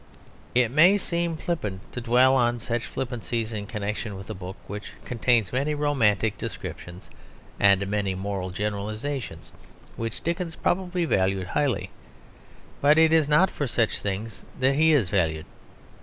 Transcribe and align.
It 0.55 0.71
may 0.71 0.97
seem 0.97 1.37
flippant 1.37 1.81
to 1.91 2.01
dwell 2.01 2.35
on 2.35 2.57
such 2.57 2.87
flippancies 2.87 3.53
in 3.53 3.67
connection 3.67 4.15
with 4.15 4.31
a 4.31 4.33
book 4.33 4.57
which 4.65 4.93
contains 5.05 5.53
many 5.53 5.75
romantic 5.75 6.39
descriptions 6.39 7.07
and 7.59 7.85
many 7.85 8.15
moral 8.15 8.49
generalisations 8.49 9.51
which 9.97 10.21
Dickens 10.23 10.55
probably 10.55 11.05
valued 11.05 11.49
highly. 11.49 11.91
But 12.81 12.97
it 12.97 13.13
is 13.13 13.29
not 13.29 13.51
for 13.51 13.67
such 13.67 14.01
things 14.01 14.43
that 14.59 14.75
he 14.75 14.91
is 14.91 15.09
valued. 15.09 15.45